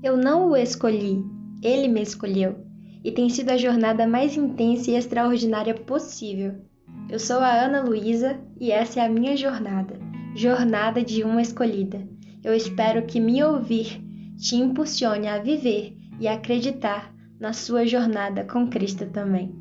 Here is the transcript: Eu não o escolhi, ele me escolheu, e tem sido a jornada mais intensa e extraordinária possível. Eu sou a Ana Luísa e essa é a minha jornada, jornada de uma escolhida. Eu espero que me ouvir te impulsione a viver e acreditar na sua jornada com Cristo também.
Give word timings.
Eu 0.00 0.16
não 0.16 0.50
o 0.50 0.56
escolhi, 0.56 1.24
ele 1.60 1.88
me 1.88 2.00
escolheu, 2.00 2.64
e 3.02 3.10
tem 3.10 3.28
sido 3.28 3.50
a 3.50 3.56
jornada 3.56 4.06
mais 4.06 4.36
intensa 4.36 4.90
e 4.90 4.94
extraordinária 4.94 5.74
possível. 5.74 6.54
Eu 7.08 7.18
sou 7.18 7.38
a 7.38 7.50
Ana 7.50 7.82
Luísa 7.82 8.38
e 8.60 8.70
essa 8.70 9.00
é 9.00 9.06
a 9.06 9.08
minha 9.08 9.36
jornada, 9.36 9.98
jornada 10.36 11.02
de 11.02 11.24
uma 11.24 11.42
escolhida. 11.42 12.06
Eu 12.44 12.54
espero 12.54 13.06
que 13.06 13.18
me 13.18 13.42
ouvir 13.42 14.00
te 14.36 14.54
impulsione 14.54 15.26
a 15.26 15.38
viver 15.38 15.96
e 16.20 16.28
acreditar 16.28 17.12
na 17.40 17.52
sua 17.52 17.84
jornada 17.84 18.44
com 18.44 18.68
Cristo 18.68 19.06
também. 19.06 19.52